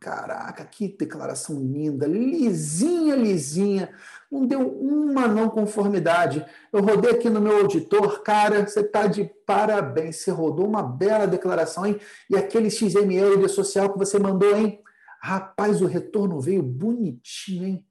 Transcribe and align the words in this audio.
Caraca, 0.00 0.64
que 0.64 0.88
declaração 0.88 1.58
linda, 1.60 2.06
lisinha, 2.06 3.14
lisinha. 3.14 3.90
Não 4.30 4.46
deu 4.46 4.60
uma 4.60 5.26
não 5.26 5.48
conformidade. 5.48 6.44
Eu 6.72 6.82
rodei 6.82 7.12
aqui 7.12 7.30
no 7.30 7.40
meu 7.40 7.58
auditor, 7.58 8.22
cara, 8.22 8.66
você 8.66 8.80
está 8.80 9.06
de 9.06 9.24
parabéns. 9.46 10.16
Você 10.16 10.30
rodou 10.30 10.66
uma 10.66 10.82
bela 10.82 11.26
declaração, 11.26 11.86
hein? 11.86 11.98
E 12.28 12.36
aquele 12.36 12.70
XML 12.70 13.38
de 13.38 13.48
social 13.48 13.92
que 13.92 13.98
você 13.98 14.18
mandou, 14.18 14.54
hein? 14.56 14.82
Rapaz, 15.20 15.80
o 15.80 15.86
retorno 15.86 16.40
veio 16.40 16.62
bonitinho, 16.62 17.66
hein? 17.66 17.86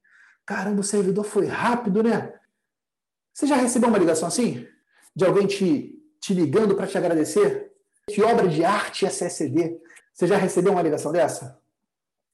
Caramba, 0.45 0.81
o 0.81 0.83
servidor 0.83 1.23
foi 1.25 1.47
rápido, 1.47 2.03
né? 2.03 2.33
Você 3.33 3.47
já 3.47 3.55
recebeu 3.55 3.89
uma 3.89 3.97
ligação 3.97 4.27
assim? 4.27 4.67
De 5.15 5.25
alguém 5.25 5.47
te, 5.47 5.97
te 6.21 6.33
ligando 6.33 6.75
para 6.75 6.87
te 6.87 6.97
agradecer? 6.97 7.71
Que 8.07 8.21
obra 8.21 8.47
de 8.47 8.63
arte 8.63 9.05
é 9.05 9.09
CSD? 9.09 9.81
Você 10.13 10.27
já 10.27 10.37
recebeu 10.37 10.71
uma 10.71 10.81
ligação 10.81 11.11
dessa? 11.11 11.59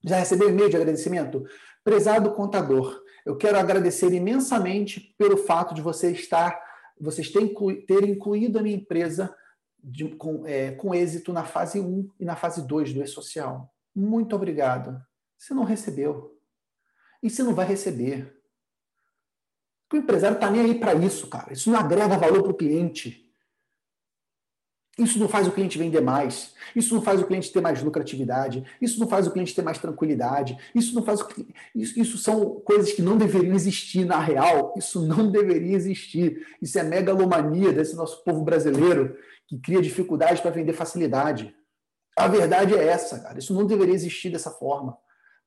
Já 0.04 0.18
recebeu 0.18 0.50
e-mail 0.50 0.70
de 0.70 0.76
agradecimento? 0.76 1.46
Prezado 1.84 2.32
contador, 2.34 3.02
eu 3.26 3.36
quero 3.36 3.58
agradecer 3.58 4.12
imensamente 4.14 5.16
pelo 5.18 5.38
fato 5.38 5.74
de 5.74 5.82
você 5.82 6.12
estar, 6.12 6.60
vocês 7.00 7.30
terem, 7.30 7.54
ter 7.86 8.04
incluído 8.04 8.60
a 8.60 8.64
minha 8.64 8.76
empresa 8.76 9.34
de, 9.84 10.10
com, 10.16 10.46
é, 10.46 10.72
com 10.72 10.94
êxito 10.94 11.34
na 11.34 11.44
fase 11.44 11.80
1 11.80 12.10
e 12.20 12.26
na 12.26 12.36
fase 12.36 12.66
2 12.68 12.94
do 12.94 13.04
E-Social. 13.04 13.72
Muito 13.96 14.36
obrigado. 14.36 15.00
Você 15.38 15.54
não 15.54 15.64
recebeu. 15.64 16.38
E 17.22 17.30
você 17.30 17.44
não 17.44 17.54
vai 17.54 17.66
receber. 17.66 18.42
O 19.92 19.98
empresário 19.98 20.36
está 20.36 20.50
nem 20.50 20.62
aí 20.62 20.80
para 20.80 20.94
isso, 20.96 21.28
cara. 21.28 21.52
Isso 21.52 21.70
não 21.70 21.80
agrega 21.80 22.18
valor 22.18 22.42
para 22.44 22.52
o 22.52 22.58
cliente. 22.58 23.31
Isso 24.98 25.18
não 25.18 25.30
faz 25.30 25.48
o 25.48 25.52
cliente 25.52 25.78
vender 25.78 26.02
mais. 26.02 26.54
Isso 26.76 26.94
não 26.94 27.02
faz 27.02 27.22
o 27.22 27.26
cliente 27.26 27.52
ter 27.52 27.62
mais 27.62 27.82
lucratividade. 27.82 28.64
Isso 28.82 29.00
não 29.00 29.08
faz 29.08 29.26
o 29.26 29.32
cliente 29.32 29.56
ter 29.56 29.62
mais 29.62 29.78
tranquilidade. 29.78 30.58
Isso 30.76 30.94
não 30.94 31.02
faz 31.02 31.22
o... 31.22 31.28
isso, 31.74 32.00
isso 32.00 32.18
são 32.18 32.60
coisas 32.60 32.92
que 32.92 33.02
não 33.02 33.18
deveriam 33.18 33.56
existir 33.56 34.06
na 34.06 34.20
real. 34.20 34.74
Isso 34.78 35.02
não 35.06 35.32
deveria 35.32 35.76
existir. 35.76 36.46
Isso 36.62 36.78
é 36.78 36.84
megalomania 36.84 37.72
desse 37.72 37.96
nosso 37.96 38.24
povo 38.24 38.44
brasileiro 38.44 39.18
que 39.48 39.58
cria 39.60 39.82
dificuldade 39.82 40.42
para 40.42 40.52
vender 40.52 40.74
facilidade. 40.74 41.56
A 42.18 42.28
verdade 42.28 42.76
é 42.76 42.86
essa, 42.86 43.20
cara. 43.20 43.40
Isso 43.40 43.54
não 43.54 43.66
deveria 43.66 43.96
existir 43.96 44.30
dessa 44.30 44.52
forma. 44.52 44.98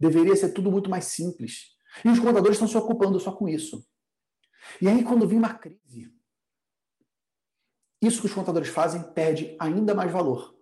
Deveria 0.01 0.35
ser 0.35 0.51
tudo 0.51 0.71
muito 0.71 0.89
mais 0.89 1.05
simples. 1.05 1.75
E 2.03 2.09
os 2.09 2.19
contadores 2.19 2.57
estão 2.57 2.67
se 2.67 2.77
ocupando 2.77 3.21
só 3.21 3.31
com 3.31 3.49
isso. 3.49 3.87
E 4.81 4.89
aí, 4.89 5.05
quando 5.05 5.29
vem 5.29 5.39
uma 5.39 5.53
crise, 5.55 6.14
isso 8.07 8.21
que 8.21 8.27
os 8.27 8.35
contadores 8.35 8.69
fazem 8.69 9.03
perde 9.03 9.57
ainda 9.59 9.95
mais 9.95 10.11
valor. 10.11 10.55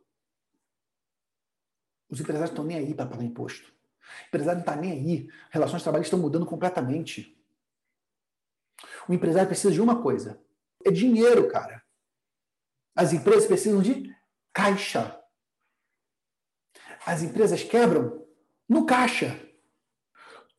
Os 2.09 2.21
empresários 2.21 2.51
estão 2.51 2.65
nem 2.65 2.77
aí 2.77 2.95
para 2.95 3.07
pagar 3.07 3.25
imposto. 3.25 3.73
O 4.25 4.27
empresário 4.29 4.59
não 4.59 4.61
está 4.61 4.77
nem 4.77 4.93
aí. 4.93 5.29
Relações 5.51 5.79
de 5.79 5.85
trabalho 5.85 6.03
estão 6.03 6.19
mudando 6.19 6.45
completamente. 6.45 7.39
O 9.09 9.15
empresário 9.15 9.49
precisa 9.49 9.73
de 9.73 9.81
uma 9.81 10.03
coisa: 10.03 10.41
é 10.85 10.91
dinheiro, 10.91 11.49
cara. 11.49 11.83
As 12.95 13.13
empresas 13.13 13.47
precisam 13.47 13.81
de 13.81 14.15
caixa. 14.53 15.19
As 17.07 17.23
empresas 17.23 17.63
quebram 17.63 18.27
no 18.69 18.85
caixa. 18.85 19.41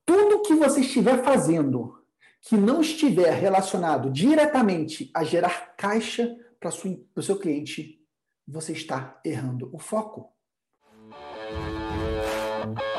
Tudo 0.06 0.42
que 0.42 0.56
você 0.56 0.82
estiver 0.82 1.24
fazendo 1.24 2.04
que 2.42 2.58
não 2.58 2.82
estiver 2.82 3.32
relacionado 3.32 4.12
diretamente 4.12 5.10
a 5.14 5.24
gerar 5.24 5.76
caixa 5.78 6.36
para 6.72 7.20
o 7.20 7.24
seu 7.24 7.38
cliente, 7.38 8.00
você 8.48 8.72
está 8.72 9.20
errando 9.26 9.70
o 9.74 9.80
foco. 9.80 10.32